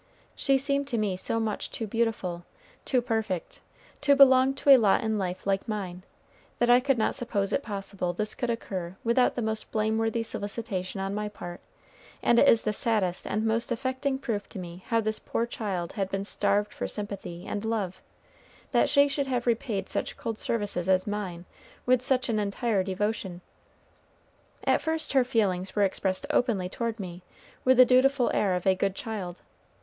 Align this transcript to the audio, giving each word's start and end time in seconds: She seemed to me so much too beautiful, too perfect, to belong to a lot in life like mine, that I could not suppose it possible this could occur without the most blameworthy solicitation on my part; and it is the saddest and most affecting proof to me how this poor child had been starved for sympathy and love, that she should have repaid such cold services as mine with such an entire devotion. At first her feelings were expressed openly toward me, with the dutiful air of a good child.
She 0.35 0.57
seemed 0.57 0.87
to 0.87 0.97
me 0.97 1.15
so 1.15 1.39
much 1.39 1.69
too 1.69 1.85
beautiful, 1.85 2.43
too 2.85 3.03
perfect, 3.03 3.61
to 4.01 4.15
belong 4.15 4.55
to 4.55 4.71
a 4.71 4.77
lot 4.77 5.03
in 5.03 5.19
life 5.19 5.45
like 5.45 5.67
mine, 5.67 6.01
that 6.57 6.71
I 6.71 6.79
could 6.79 6.97
not 6.97 7.13
suppose 7.13 7.53
it 7.53 7.61
possible 7.61 8.11
this 8.11 8.33
could 8.33 8.49
occur 8.49 8.95
without 9.03 9.35
the 9.35 9.43
most 9.43 9.71
blameworthy 9.71 10.23
solicitation 10.23 10.99
on 10.99 11.13
my 11.13 11.29
part; 11.29 11.59
and 12.23 12.39
it 12.39 12.47
is 12.49 12.63
the 12.63 12.73
saddest 12.73 13.27
and 13.27 13.45
most 13.45 13.71
affecting 13.71 14.17
proof 14.17 14.49
to 14.49 14.57
me 14.57 14.83
how 14.87 15.01
this 15.01 15.19
poor 15.19 15.45
child 15.45 15.93
had 15.93 16.09
been 16.09 16.25
starved 16.25 16.73
for 16.73 16.87
sympathy 16.87 17.45
and 17.45 17.63
love, 17.63 18.01
that 18.71 18.89
she 18.89 19.07
should 19.07 19.27
have 19.27 19.45
repaid 19.45 19.87
such 19.87 20.17
cold 20.17 20.39
services 20.39 20.89
as 20.89 21.05
mine 21.05 21.45
with 21.85 22.01
such 22.01 22.27
an 22.27 22.39
entire 22.39 22.81
devotion. 22.81 23.41
At 24.63 24.81
first 24.81 25.13
her 25.13 25.23
feelings 25.23 25.75
were 25.75 25.83
expressed 25.83 26.25
openly 26.31 26.69
toward 26.69 26.99
me, 26.99 27.21
with 27.63 27.77
the 27.77 27.85
dutiful 27.85 28.31
air 28.33 28.55
of 28.55 28.65
a 28.65 28.73
good 28.73 28.95
child. 28.95 29.41